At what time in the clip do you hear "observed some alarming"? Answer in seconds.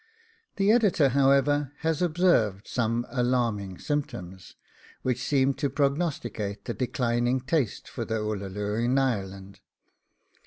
2.01-3.77